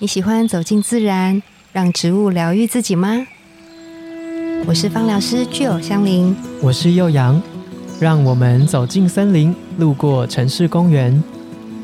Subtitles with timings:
[0.00, 3.26] 你喜欢走进自然，让植物疗愈自己吗？
[4.64, 7.42] 我是芳疗师具有香林，我是幼阳，
[7.98, 11.20] 让我们走进森林，路过城市公园，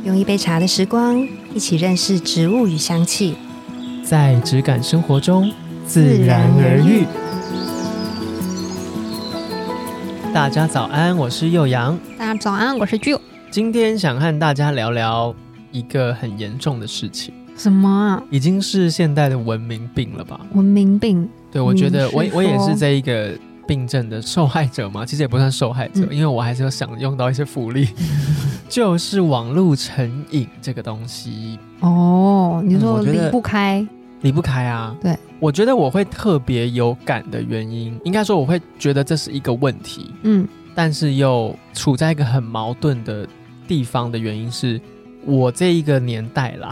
[0.05, 3.35] 用一杯茶的时光，一起认识植物与香气，
[4.05, 5.51] 在质感生活中
[5.85, 7.05] 自然而愈。
[10.33, 11.99] 大家早安，我是幼阳。
[12.17, 13.21] 大家早安，我是具有。
[13.51, 15.35] 今天想和大家聊聊
[15.73, 17.35] 一个很严重的事情。
[17.57, 18.23] 什么啊？
[18.31, 20.41] 已经是现代的文明病了吧？
[20.55, 21.29] 文明病。
[21.51, 23.31] 对，我觉得我我也是这一个
[23.67, 27.89] 病症的受害者嘛， 其实也不算受害者，嗯因为我还是有享用到一些福利，
[28.69, 33.87] 就是网络成瘾这个东西哦，你说我觉得不开，
[34.23, 34.97] 离不开啊。
[35.01, 43.25] 对，我觉得我会特别有感的原因，应该说我会觉得这是一个问题，嗯，但是又处在一个很矛盾的
[43.69, 44.81] 地方的原因是。
[45.27, 46.71] 我这一个年代啦，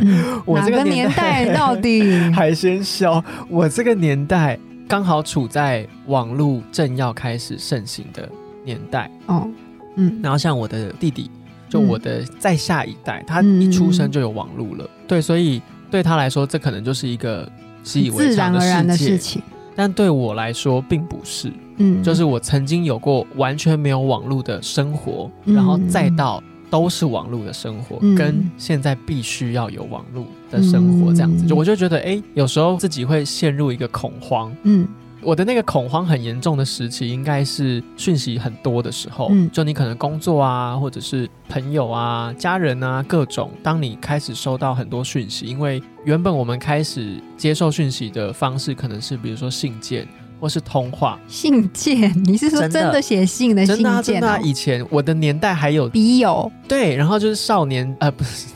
[0.00, 2.02] 嗯我哪个这个年年代代到底？
[2.32, 8.28] 海鲜笑，我这个年代刚好处在网络正要开始盛行的
[8.64, 9.10] 年代。
[9.26, 9.48] 哦，
[9.96, 11.30] 嗯，然后像我的弟弟，
[11.68, 14.88] 就嗯我的再下一代，他嗯一出生就有网络了。
[15.06, 17.48] 对，所以对他来说，这可能就是一个
[17.82, 19.10] 习以为自常的世界。
[19.10, 19.42] 事情。
[19.76, 21.52] 但对我来说，并不是。
[21.78, 26.42] 嗯，就是我曾经有过完全没有网络的生活，嗯然后再到。
[26.70, 28.14] 都是网络的生活，嗯。
[28.14, 31.48] 跟现在必须要有网络的生活这样子，嗯。
[31.48, 34.54] 就我就觉得，哎、有时候自己会陷入一个恐慌。
[34.64, 34.86] 嗯。
[35.22, 39.50] 我的那个恐慌很严重的时期，应该是讯息很多的时候，嗯。
[39.50, 50.06] 就你可能工作啊，或者是朋友啊、家人啊各种，当你开始收到很多讯息，因为原本我们开始接受讯息的方式可能是比如说信件
[50.44, 53.00] 或是通话，信件，你是说真的。
[53.00, 54.46] 写信的信真的、啊、真的、啊，件哦？
[54.46, 58.48] 以前我的年代还有笔友，对，然后就是少年呃不是，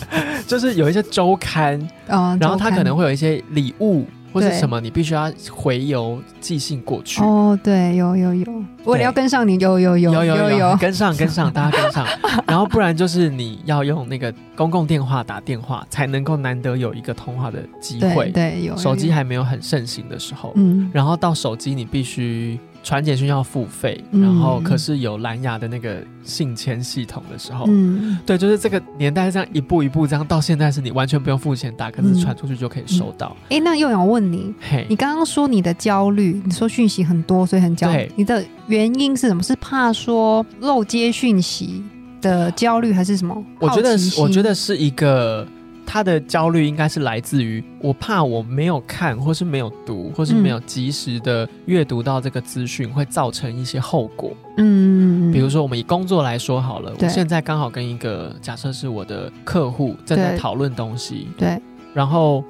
[0.48, 7.22] 就是有一些周刊，嗯，然后他可能会有一些礼物或是什么，你必须要回邮寄信过去。
[7.22, 10.58] 哦，对，有有有，为了要跟上你，有有有有有。
[10.58, 12.04] 有跟上跟上，大家跟上，
[12.46, 18.30] 然后不然就是你要用那个公共电话打电话，才能够难得有一个通话的机会。
[18.30, 18.76] 对有。
[18.76, 20.90] 手机还没有很盛行的时候，嗯。
[20.92, 24.22] 然后到手机你必须传简讯要付费，嗯。
[24.22, 28.16] 然后可是有蓝牙的那个信签系统的时候，嗯。
[28.24, 32.20] 对，就是这个年代这样一步一步这样到现在是你完全不用付钱，打个字嗯。
[32.20, 33.36] 传出去就可以收到。
[33.48, 34.86] 哎，那又想问你，嘿。
[34.88, 39.42] 你，刚刚说你的焦虑，你说讯息很多，所以很焦虑，你的原因是什么？
[39.42, 41.82] 是怕说漏接讯息
[42.20, 43.42] 的焦虑，还是什么？
[43.58, 45.46] 我觉得是，我觉得是一个
[45.86, 54.32] 他的焦虑应该是来自于我怕我没有看，或是没有读，或是没有及时的阅读到这个资讯，会造成一些后果。
[54.56, 60.38] 嗯，比如说，我们以工作来说好了，我现在刚好跟一个假设是我的客户正在对。
[60.38, 61.60] 讨论东西，对。
[61.92, 62.42] 然后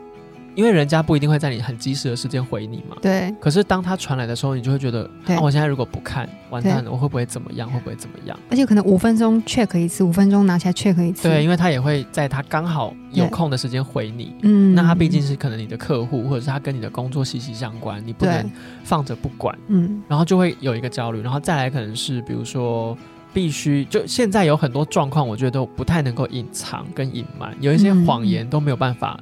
[0.54, 2.96] 因为人家不一定会在你很及时的时间回你嘛。
[3.02, 7.70] 对可是当他传来的时候，你就会觉得，那啊，我现在如果不看，完蛋了，我会不会怎么样？
[7.70, 8.38] 会不会怎么样？
[8.50, 14.34] 而且可能五分钟 check 一次，五分钟拿起来 check 一次，对，因为他也会在他刚好有空的时间回你。
[14.42, 18.50] 嗯那他毕竟是可能你的客户，或者是他跟你的工作息息相关，你不能
[18.82, 22.96] 放着不管，嗯然后就会有一个焦虑，然后再来可能是比如说
[23.32, 29.18] 必须就现在有很多状况，我觉得都不太能够隐藏跟隐瞒，有一些嗯谎言都没有办法。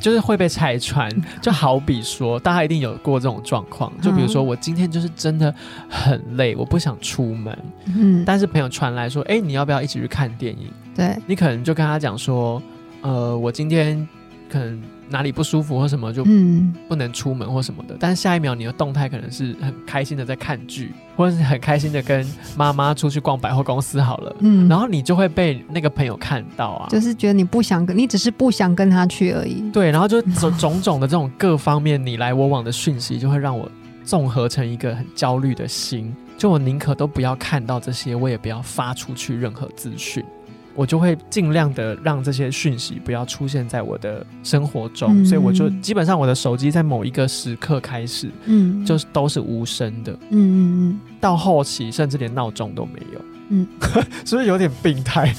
[0.00, 1.10] 就是会被拆穿，
[1.42, 4.46] 就好比说，大家一定有过这种状况，就比如说嗯。
[4.46, 5.54] 我今天就是真的
[5.88, 7.56] 很累，我不想出门，
[7.86, 10.68] 嗯，但是朋友传来说，哎、你要不要一起去看电影？
[10.94, 11.16] 对。
[11.26, 12.62] 你可能就跟他讲说，
[13.02, 14.06] 呃，我今天
[14.50, 17.96] 可能哪里不舒服或什么，就嗯不能出门或什么的。
[17.98, 22.26] 但是下一秒你的动态可能是很开心的在看剧，或者是很开心的跟
[22.56, 26.88] 妈妈出去逛百货公司好了，嗯，然后你就会被那个朋友看到啊。
[26.88, 33.70] 就是觉得你不想跟，你只是不想跟他去而已，对，然后就 种种种的这种各方面你来我往的讯息，就会让我
[34.04, 36.14] 综合成一个很焦虑的心。
[36.38, 40.24] 就我宁可都不要看到这些，我也不要发出去任何资讯。
[40.74, 45.26] 我就会尽量的让这些讯息不要出现在我的生活中，嗯。
[45.26, 51.00] 所以我就基本上我的手机在某一个时刻开始嗯，就是都是无声的，嗯嗯。
[51.20, 53.20] 到后期甚至连闹钟都没有，
[53.50, 53.66] 嗯，
[54.24, 55.34] 是不是有点病态？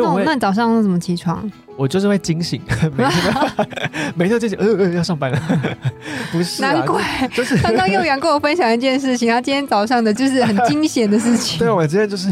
[0.00, 1.50] 我会那那你早上怎么起床？
[1.76, 2.60] 我就是会惊醒，
[2.96, 3.34] 每天
[4.14, 5.40] 每天惊醒，呃呃要上班了，
[6.30, 7.02] 不是、啊，难怪
[7.34, 11.58] 就是刚刚幼阳跟我分享一件事情，他今天早上的就是很惊险的事情。
[11.58, 12.30] 对，我今天就是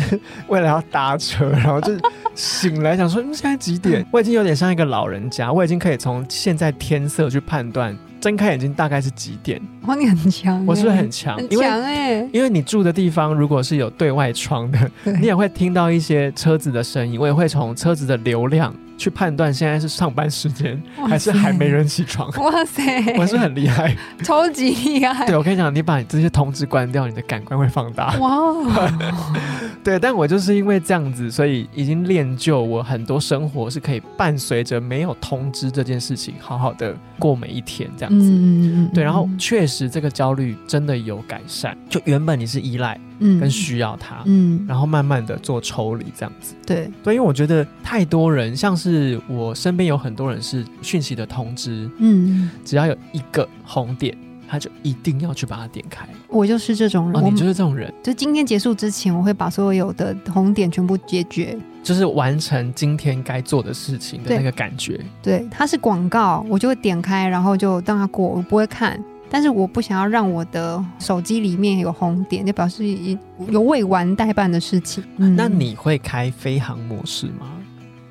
[0.48, 1.92] 为了要搭车，然后就
[2.34, 4.04] 醒来想说，嗯，现在几点？
[4.12, 9.60] 我已经有点像一个老人家，我已经可以从现在天色去判断，睁开眼睛大概是几点。
[9.86, 11.36] 哇，你很强欸，我是不是很强？
[11.36, 12.28] 很强哎？
[12.32, 14.90] 因为你住的地方如果是有对外窗的，
[15.20, 22.30] 你也会听到一些车子的声音，我也会从车子的流量去判断现在是上班时间还是还没人起床。
[22.32, 28.14] 哇塞，我是很厉害，超级厉害，对我跟你讲，你把你这些通知关掉，你的感官会放大。
[28.18, 28.90] 哇哦，
[29.82, 38.26] 对，但我就是因为这样子，所以已经练就我很多生活是可以伴随着没有通知这件事情，好好的过每一天这样子。
[38.30, 38.90] 嗯。
[38.92, 46.54] 对，然后确实这个焦虑真的有改善，就原本你是依赖嗯跟需要它，嗯，然后慢慢的做抽离这样子。
[46.66, 54.16] 对，对，因为我觉得太多人，像是我身边有很多人是讯息的通知，嗯，只要有一个红点，
[54.48, 56.08] 他就一定要去把它点开。
[56.28, 61.56] 我就是这种人，哦，你就是这种人，就今天结束之前，我会把所有的红点全部解决。
[61.82, 65.00] 就是完成今天该做的事情的那个感觉。
[65.22, 69.02] 对，它是广告，我就会点开，然后就让它过，我不会看。
[69.30, 73.16] 但是我不想要让我的手机里面有红点，就表示已
[73.48, 75.02] 有未完待办的事情。
[75.18, 77.46] 嗯那你会开飞行模式吗？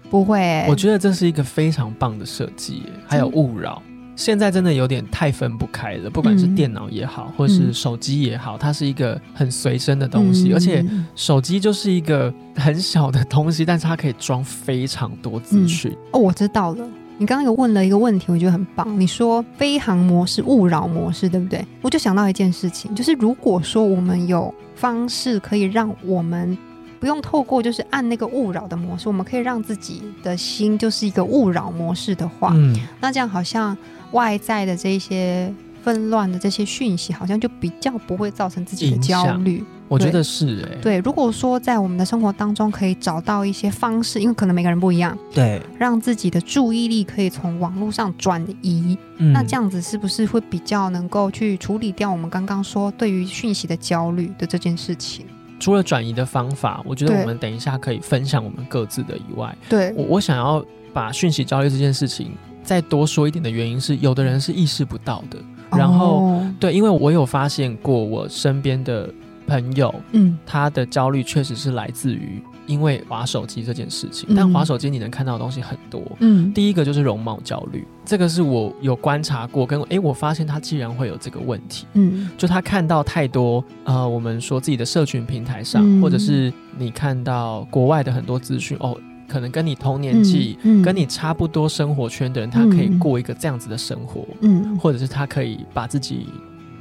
[0.10, 0.66] 不会、欸？
[0.68, 3.82] 我觉得这是一个非常棒的设计耶，还有勿扰。
[4.16, 15.96] 现在真的有点太分不开了，不管是嗯电脑也好，或是嗯手机也好，它是一个很随身的东西，嗯而且手机就是一个很小的东西，但是它可以装非常多资讯。
[16.12, 16.86] 哦，我知道了。
[17.20, 18.98] 你刚刚有问了一个问题，我觉得很棒。
[18.98, 21.64] 你说飞行模式、勿扰模式，对不对？
[21.82, 26.58] 我就想到一件事情，就是如果说我们有方式可以让我们
[26.98, 33.78] 不用透过就是按那个勿扰的模式，我们可以让自己的心就是一个勿扰模式的话，嗯，那这样好像
[34.14, 39.62] 外在的这些纷乱的这些讯息，好像就比较不会造成自己的焦虑。
[39.90, 55.26] 我觉得是哎、对，如果说在我们的生活当中可以找到一些方式，因为可能每个人不一样，对，让自己的注意力可以从网络上转移，嗯那这样子是不是会比较能够去处理掉我们刚刚说对于讯息的焦虑的这件事情？
[55.60, 60.64] 除了转移的方法，我觉得我们等一下可以分享我们各自的以外，对，我我想要
[60.94, 62.32] 把讯息焦虑这件事情
[62.64, 65.38] 再多说一点的原因是，有的人是意识不到的。
[65.72, 69.08] 然后，哦对，因为我有发现过，我身边的
[69.50, 70.38] 朋友，嗯。
[70.46, 74.30] 他的焦虑确实是来自于因为划手机这件事情。
[74.30, 74.36] 嗯。
[74.36, 76.02] 但划手机你能看到的东西很多。
[76.20, 76.54] 嗯。
[76.54, 82.30] 第一个就是容貌焦虑，这个是我有观察过，跟诶，我发现他既然会有这个问题，嗯。
[82.38, 86.02] 就他看到太多呃，我们说自己的社群平台上，嗯。
[86.02, 88.96] 或者是你看到国外的很多资讯哦，
[89.28, 90.84] 可能跟你同年纪、嗯嗯。
[90.84, 93.00] 跟你差不多生活圈的人，他可以嗯。
[93.00, 94.78] 过一个这样子的生活，嗯。
[94.78, 96.28] 或者是他可以把自己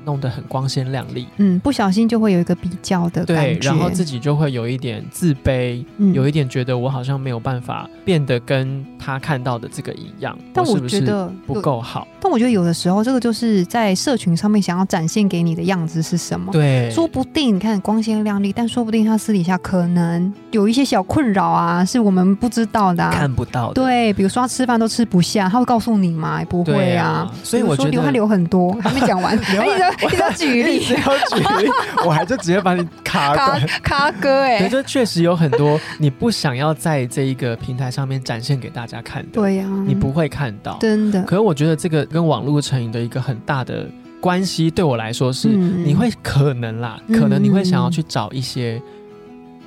[0.08, 1.26] 弄得很光鲜亮丽。
[1.36, 12.08] 嗯，不小心就会有一个比较的对感，觉，然后自己就会有一点自卑，嗯有一点觉得我好像没有办法变得跟他看到的这个一样，但我觉得不够好？
[12.18, 16.50] 但我觉得有的时候，这个就是在社群上面想要展现给你的样子是什么。
[16.50, 23.12] 对，说不定你看光鲜亮丽，但说不定他私底下可能有一些小困扰啊，是我们不知道的、啊。
[23.12, 23.74] 看不到的。
[23.74, 26.42] 对，比如说他吃饭都吃不下，他会告诉你吗？
[26.48, 27.34] 不会啊啊。
[27.44, 31.70] 所以我说流汗流很多，还没讲完， 流汗哎你在你在举例，只要举例，
[32.06, 33.66] 我还就直接把你卡咖断。
[33.82, 40.78] 咖哥哎、对，这确实有很多你不想要在这一个平台上面展现给大家看的，对呀、你不会看到。
[40.80, 43.86] 真的，可是我觉得这个跟网络成瘾的一个很大的
[44.20, 45.84] 关系，对我来说是，嗯。
[45.84, 47.18] 你会可能啦，嗯。
[47.20, 48.80] 可能你会想要去找一些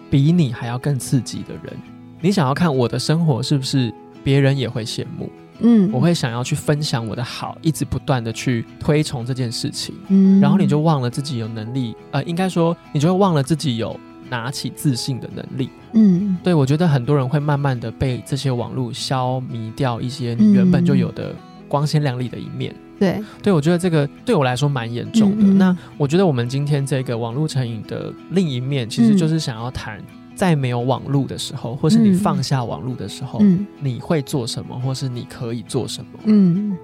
[0.10, 1.74] 比你还要更刺激的人，
[2.20, 3.94] 你想要看我的生活是不是
[4.24, 5.30] 别人也会羡慕，
[5.62, 9.96] 嗯我会想要去分享我的好，一直不断的去推崇这件事情。
[10.10, 14.00] 嗯然后你就忘了自己有能力，呃，应该说你就会忘了自己有
[14.30, 15.70] 拿起自信的能力。
[15.94, 21.36] 嗯对我觉得很多人会慢慢的被这些网络消弭掉一些你原本就有的
[21.68, 22.74] 光鲜亮丽的一面。
[23.00, 25.44] 对，对我觉得这个对我来说蛮严重的。
[25.44, 30.00] 嗯嗯那我觉得我们今天这个网络成瘾的另一面，其实就是想要谈。
[30.36, 33.66] 在没有网络的时候，或是你嗯放下网络的时候，嗯。
[33.80, 36.20] 你会做什么，或是你可以做什么？
[36.26, 36.76] 嗯。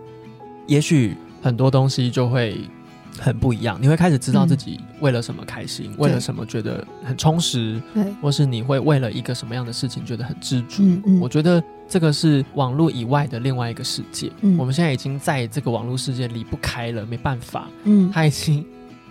[0.67, 2.59] 也许很多东西就会
[3.17, 10.83] 很不一样，你会开始知道自己为了什么开心，为了什么觉得很充实，对，或是你会为了一个什么样的事情觉得很知足。
[11.21, 14.29] 我觉得这个是网络以外的另外一个世界。
[14.41, 14.57] 嗯。
[14.57, 18.11] 我们现在已经在这个网络世界离不开了，没办法，嗯。
[18.13, 18.63] 它已经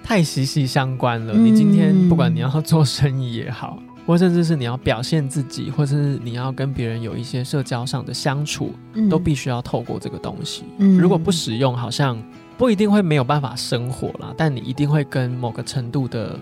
[0.05, 1.33] 太息息相关了。
[1.35, 1.45] 嗯。
[1.47, 10.65] 你今天不管你要做生意也好，或甚至是你要表现自己，或者是你要跟别人有一些社交上的相处，嗯都必须要透过这个东西。
[10.79, 12.17] 嗯如果不使用，好像
[12.57, 16.39] 不一定会没有办法生活啦，但你一定会跟某个程度的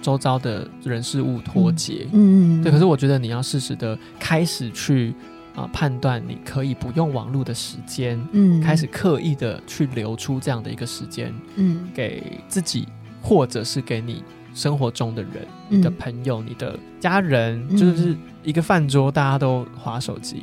[0.00, 2.06] 周遭的人事物脱节。
[2.12, 5.12] 嗯嗯对，可是我觉得你要适时的开始去
[5.56, 12.86] 啊、判断，你可以不用网络的时间，嗯开始刻意的去留出这样的一个时间嗯给自己，
[13.20, 14.22] 或者是给你
[14.58, 20.42] 生活中的人、你的嗯朋友、你的家人，嗯就是一个饭桌，大家都划手机，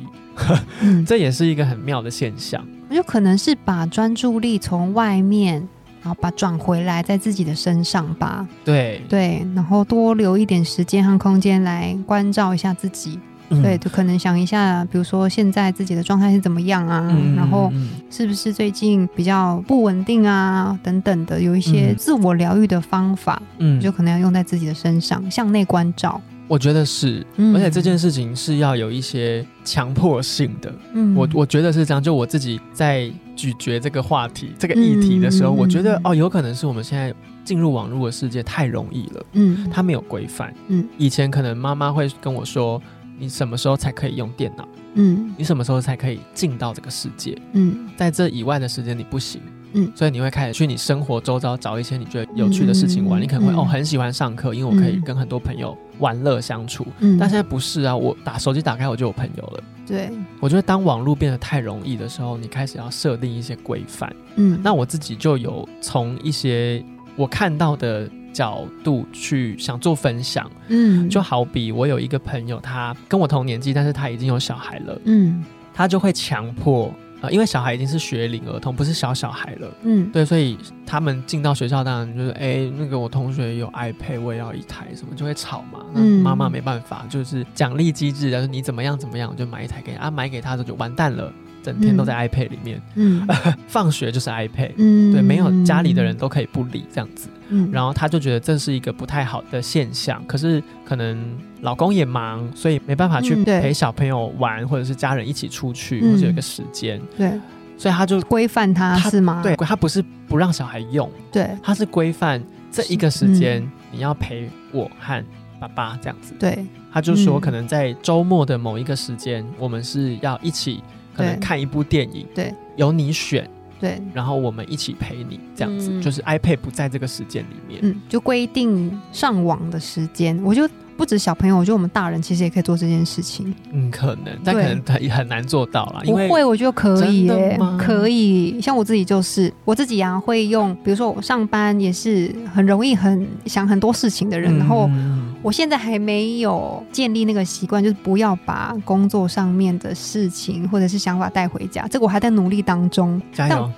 [0.80, 2.66] 嗯， 这也是一个很妙的现象。
[2.88, 5.68] 我觉得可能是把专注力从外面，
[6.02, 8.48] 然后把转回来在自己的身上吧。
[8.64, 13.20] 对，对，然后多留一点时间和空间来关照一下自己。
[13.50, 13.62] 嗯。
[13.62, 21.96] 对，就可能想一下，比如说现在自己的状态是怎么样啊，嗯然后嗯是不是最近比较不稳定啊，等等的，有一些嗯。
[21.96, 23.80] 自我疗愈的方法，嗯。
[23.80, 26.20] 就可能要用在自己的身上，向内关照。
[26.48, 27.54] 我觉得是，嗯。
[27.56, 30.72] 而且这件事情是要有一些强迫性的。
[30.92, 31.14] 嗯。
[31.14, 37.12] 我我觉得是这样，就我自己在咀嚼这个话题、这个议题的时候，嗯我觉得嗯哦，有可能是我们现在
[37.44, 39.68] 进入网络的世界太容易了，嗯。
[39.72, 40.54] 它没有规范。
[40.68, 40.86] 嗯。
[40.96, 42.80] 以前可能妈妈会跟我说，
[43.18, 44.66] 你什么时候才可以用电脑？
[44.98, 47.36] 嗯你什么时候才可以进到这个世界？
[47.52, 49.40] 嗯在这以外的时间你不行。
[49.72, 53.20] 嗯所以你会开始去你生活周遭找一些你觉得有趣的事情玩。
[53.20, 56.86] 嗯你可能会、嗯哦很喜欢上课，因为我可以嗯跟很多朋友玩乐相处。
[57.00, 59.64] 嗯，但现在不是啊，我打手机打开我就有朋友了。
[59.86, 64.10] 对，我觉得当网络变得太容易的时候，你开始要设定一些规范。
[64.36, 66.82] 嗯，那我自己就有从一些
[67.14, 71.08] 我看到的角度去想做分享，嗯。
[71.08, 75.42] 就好比我有一个朋友，他跟我同年纪，但是他已经有小孩了，嗯。
[75.72, 76.92] 他就会强迫。
[77.22, 80.10] 呃，因为小孩已经是学龄儿童，不是小小孩了，嗯。
[80.12, 85.80] 对，所以他们进到学校，当然就是，哎、那个我同学有 iPad，我也要一台，什么就会吵嘛。
[85.94, 86.20] 那嗯。
[86.22, 93.26] 妈妈没办法，就是奖励机制，就是你怎么样怎么样，我就买一台给你啊，买给他的就完蛋了，整天都在 iPad 里面，嗯。
[93.66, 106.12] 放学就是 iPad，、嗯，对，没有家里的人都可以不理这样子，嗯，然后他就觉得这是一个不太好的现象，可是可能老公也忙，所以没办法去陪小朋友玩，或者是家人一起出去，嗯。
[106.12, 107.30] 或者有一个时间，对。
[107.78, 109.42] 所以他就规范他他是吗？
[109.42, 111.10] 对他不是不让小孩用。
[111.30, 111.50] 对。
[111.62, 115.24] 他是规范这一个时间嗯你要陪我和
[115.60, 116.34] 爸爸这样子。
[116.38, 116.64] 对。
[116.92, 117.40] 他就说，嗯。
[117.40, 120.82] 可能在周末的某一个时间，我们是要一起
[121.14, 123.48] 可能看一部电影，对，由你选，
[123.80, 125.90] 对，然后我们一起陪你这样子。
[125.90, 127.80] 嗯就是 iPad 不在这个时间里面。
[127.82, 130.38] 嗯，就规定上网的时间。
[130.44, 133.54] 我就不止小朋友，我觉得我们大人其实也可以做这件事情。
[133.72, 137.30] 嗯，可能，但可能他也很难做到啦，因为不会，我觉得可以
[137.78, 138.60] 可以。
[138.60, 145.15] 像我自己就是，我自己啊会用，比如说我上班也是很容易很想很多事情的人，然后嗯
[145.46, 153.22] 我现在还没有建立那个习惯，就是不要把工作上面的事情或者是想法带回家，这个我还在努力当中。
[153.32, 153.70] 加油，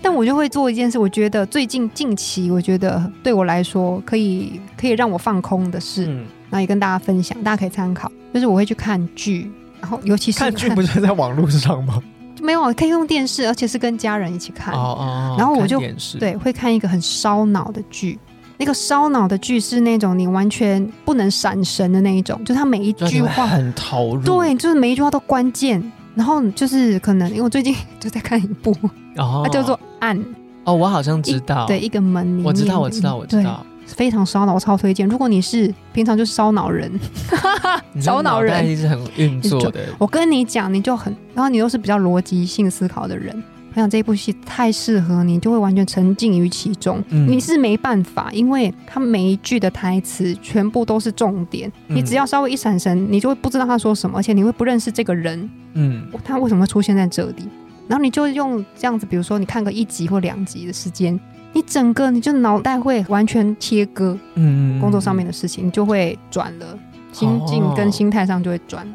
[0.00, 6.18] 但 我就会做一件事，我觉得最近近期，我觉得对我来说可以可以让我放空的事，嗯，
[6.50, 8.08] 然后也跟大家分享，大家可以参考。
[8.32, 12.00] 就是我会去看剧，然后尤其是看剧不是在网络上吗？
[12.40, 14.72] 没有可以用电视，而且是跟家人一起看。
[14.72, 15.80] 哦哦，然后我就
[16.20, 18.16] 对，会看一个很烧脑的剧。
[18.56, 25.82] 那个烧脑的剧是那种你完全不能闪神的那一种，就是它每一句话，很投入，对，就是每一句话都关键。
[26.14, 28.70] 然后就是可能因为我最近就在看一部，
[29.16, 30.16] 哦，它叫做《暗》，
[30.62, 33.66] 哦，我好像知道，对，一个门里面，我知道，我知道，我知对道。
[33.86, 35.06] 非常烧脑，我超推荐。
[35.06, 36.90] 如果你是平常就是烧脑人，
[38.00, 43.42] 烧脑人，袋一直很运作的，我跟你讲，你就很，然后你又是比较逻辑性思考的人，
[43.74, 47.02] 我想这一部戏太适合你，就会完全沉浸于其中。
[47.10, 57.48] 嗯你是没办法，因为他每一句的台词全部都是重点，嗯你只要稍微一闪神，你就会不知道他说什么，而且你会不认识这个人，嗯他为什么会出现在这里。
[57.88, 61.18] 然后你就用这样子，比如说你看个一集或两集的时间，
[61.52, 66.78] 你整个你就脑袋会完全切割嗯工作上面的事情，你就会转了，
[67.12, 68.86] 心境跟心态上就会转。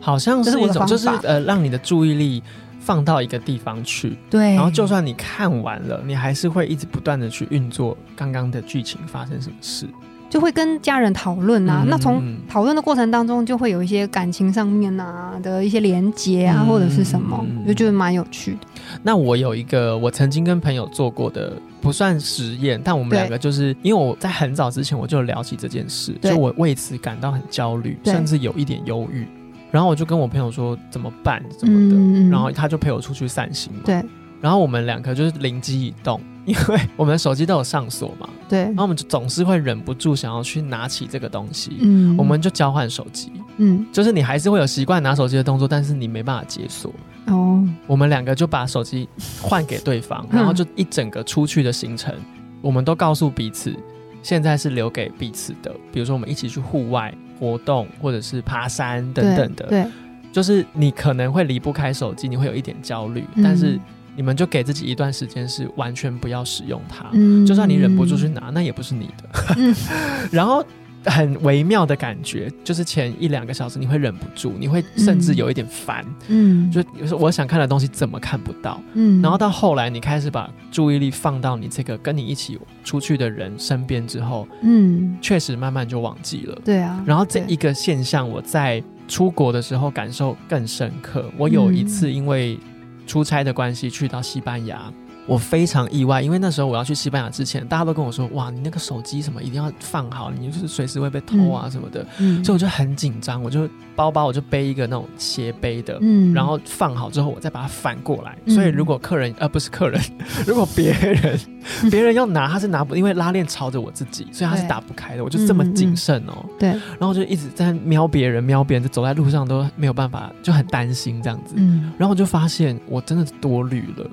[0.00, 2.40] 好像是一种，就是呃，让你的注意力
[2.88, 9.86] 放到一个地方去，对，然后就算你看完了，你还是会一直不断的去运作刚刚的剧情发生什么事。
[10.30, 11.82] 就会跟家人讨论啊。
[11.84, 18.58] 嗯那从嗯讨论的过程当中，就会有一些感情上面啊的一些连结啊，嗯或者是什么就觉得蛮有趣的。
[19.02, 21.52] 那我有一个我曾经跟朋友做过的，
[21.82, 29.26] 不算实验，但我们两个就是因为我在很早之前我就聊起这件事，就我为此感到很焦虑，甚至有一点忧郁。
[29.70, 33.80] 然后我就跟我朋友说怎么办怎么的，嗯然后他就陪我出去散心嘛。
[33.84, 34.02] 对
[34.40, 43.32] 然后我们两个就是灵机一动，因为我们的手机都有上锁嘛，对然，后我们就总是会忍不住想要去拿起这个东西，嗯我们就交换手机。
[43.60, 46.92] 嗯就是你还是会有习惯拿手机的动作，但是你没办法解锁。
[47.26, 49.08] 哦我们两个就把手机
[49.42, 52.14] 换给对方，嗯 然后就一整个出去的行程，
[52.62, 53.74] 我们都告诉彼此，
[54.22, 55.74] 现在是留给彼此的。
[55.92, 59.66] 比如说，我们一起去户外活动，或者是爬山等等的。
[59.66, 59.86] 对，
[60.32, 63.78] 就是你可能会离不开手机，你会有一点焦虑，嗯但是
[64.16, 69.54] 你们就给自己一段时间是完全不要使用它，嗯就算你忍不住去拿，那也不是你的。
[69.56, 69.74] 嗯
[70.32, 70.64] 然后
[71.04, 78.80] 很微妙的感觉，就是前一两个小时你会忍不住，你会甚至有一点烦，嗯，就有时候我想看的东西怎么看不到。
[78.94, 86.60] 嗯，然后到后来，你开始把注意力放到你这个跟你一起出去的人身边之后，嗯，确实慢慢就忘记了。
[86.64, 91.24] 对啊，然后这一个现象，我在出国的时候感受更深刻。
[91.36, 92.58] 我有一次因为
[93.06, 94.92] 出差的关系去到西班牙，
[95.28, 102.04] 我非常意外，因为那时候我要去西班牙之前，大家都跟我说：“哇，你那个手机什么一定要放好，你就是随时会被偷啊什么的。
[102.18, 105.98] 嗯，所以我就很紧张，我就包包我就背一个那种斜背的。
[106.00, 108.36] 嗯，然后放好之后，我再把它反过来。
[108.46, 110.00] 嗯所以如果客人呃不是客人，
[110.46, 111.38] 如果别人
[111.90, 115.22] 别人要拿，他是拿不，因为拉链朝着我自己，所以他是打不开的。
[115.22, 116.42] 我就这么谨慎哦。
[116.58, 121.54] 对，然后就一直在瞄别人，瞄别人，就走在路上都没有办法，就很担心这样子。
[121.58, 124.10] 嗯，然后我就发现我真的多虑了，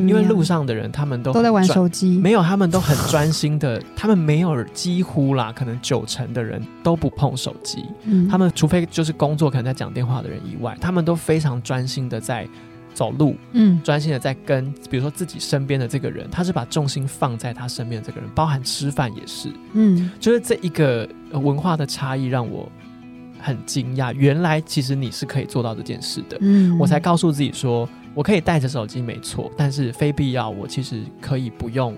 [0.00, 12.48] 因为路上的人他们都都在玩，手机，没有，他们都很专心的， 他们没有几乎啦，可能九成的人都不碰手机，嗯，他们除非就是工作可能在讲电话的人以外，他们都非常专心的在
[12.94, 13.80] 走路，嗯。
[13.84, 19.50] 专心的在跟比如说自己身边的这个人，他是把重心放在他身边的这个人，包含吃饭也是。
[19.74, 20.10] 嗯。
[20.18, 22.70] 就是这一个呃文化的差异让我
[23.38, 26.38] 很惊讶，原来其实你是可以做到这件事的。
[26.40, 27.86] 嗯，我才告诉自己说，
[28.16, 31.94] 我可以带着手机没错，但是非必要，我其实可以不用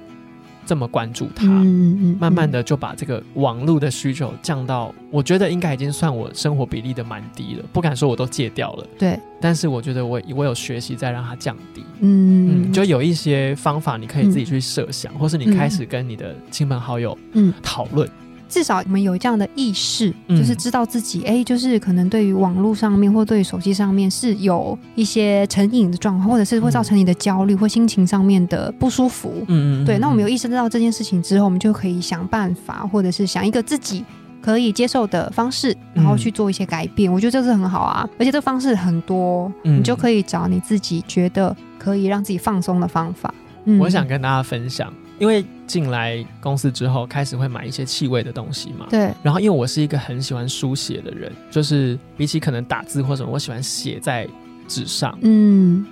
[0.66, 1.46] 这么关注它。
[1.46, 11.84] 嗯嗯嗯，慢慢的就把这个网络的需求降到，我觉得应该已经算我生活比例的蛮低了，不敢说我都戒掉了，对，但是我觉得我我有学习在让它降低。
[12.00, 18.08] 嗯嗯，就有一些方法你可以自己去设想，或是你开始跟你的亲朋好友嗯讨论。
[18.48, 29.44] 至少我们有这样的意识，嗯就是知道自己哎，就是可能对于网络上面或对于手机上面是有一些成瘾的状况，或者是会造成你的焦虑或心情上面的不舒服。
[29.48, 34.04] 嗯对，那我们有有意识到这件事情之后，我们就可以想办法，或者是想一个自己
[34.42, 37.10] 可以接受的方式，然后去做一些改变。
[37.10, 43.32] 我觉得这是很好啊，而且这方式很多，嗯你就可以找你自己觉得可以让自己放松的方法。
[43.68, 48.87] 嗯我想跟大家分享，因为进来公司之后，开始会买一些气味的东西嘛。
[48.88, 54.26] 对，然后，因为我是一个很喜欢书写的人，就是比起可能打字或什么，我喜欢写在
[54.66, 55.16] 纸上。
[55.22, 55.85] 嗯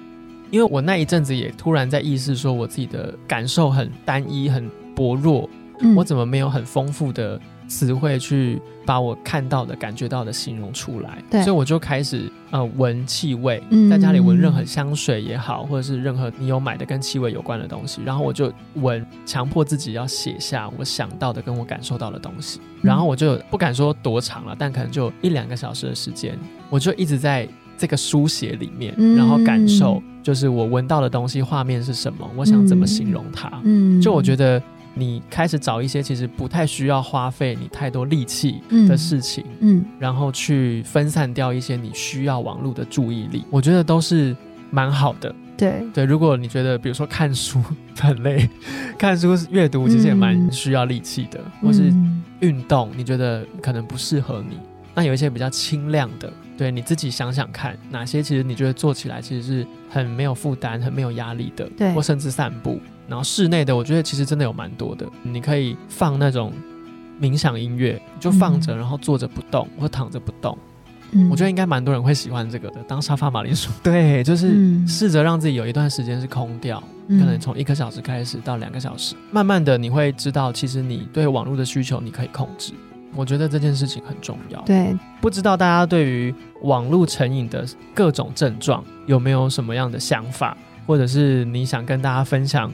[0.51, 11.23] 因为我那一阵子也突然在意识说，我自己的感受很单一、很薄弱，嗯我怎么没有很丰富的词汇去把我看到的、感觉到的形容出来？
[11.31, 26.39] 对所以我就开始呃闻气味，嗯在家里闻任何香水也好，或者是任何你有买的跟气味有关的东西，然后我就闻，强迫自己要写下我想到的跟我感受到的东西，然后我就不敢说多长了，但可能就一两个小时的时间，
[26.71, 27.49] 我就一直在。
[27.79, 33.53] 这个书写里面，嗯然后感受，就是我闻到的东西，画面是什么，我想怎么形容它。
[33.65, 34.59] 嗯就我觉得
[34.99, 44.35] 你开始找一些其实不太需要花费你太多力气的事情，嗯然后去分散掉一些你需要网络的注意力，我觉得都是
[44.71, 45.35] 蛮好的。
[45.55, 47.63] 对，对，如果你觉得比如说看书
[48.01, 48.49] 很累，
[48.99, 54.59] 看书阅读其实也蛮嗯需要力气的，或是嗯运动，你觉得可能不适合你。
[54.95, 62.81] 那有一些比较轻量的，对你自己想想看，哪些其实你觉得做起来其实是很没有负担、很没有压力的，对或甚至散步。
[63.09, 66.53] 然后室内的，我觉得其实真的有蛮多的，你可以放那种
[67.21, 70.57] 冥想音乐，就放着，嗯然后坐着不动或躺着不动。
[71.12, 73.71] 嗯我觉得应该蛮多人会喜欢这个的，当沙发马铃薯。
[73.81, 82.73] 对，就是嗯试着让自己有一段时间是空掉，嗯可能从一个小时开始到两个小时，慢慢的你会知道，其实你对网络的需求你可以控制。
[83.14, 84.61] 我觉得这件事情很重要。
[84.62, 87.64] 对，不知道大家对于网络成瘾的
[87.95, 90.55] 各种症状有没有什么样的想法，
[90.87, 92.71] 或者是你想跟大家分享，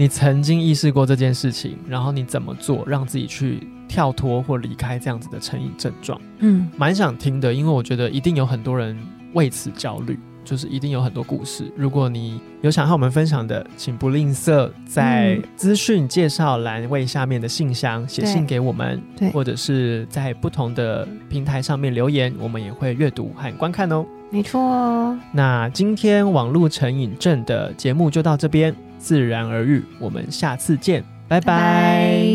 [0.00, 6.18] 你曾经意识过这件事情，然后你怎么做让自己去跳脱或离开这样子的成瘾症状？
[6.38, 8.98] 嗯蛮想听的，因为我觉得一定有很多人
[9.34, 11.70] 为此焦虑，就是一定有很多故事。
[11.76, 24.06] 如果你有想和我们分享的，请不吝啬在嗯资讯介绍栏位下面的信箱写信给我们，对或者是在不同的平台上面留言，我们也会阅读和观看哦。
[24.30, 31.46] 没错哦，那今天网络成瘾症的节目就到这边，自然而愈，我们下次见，拜拜。
[31.46, 32.29] 拜拜。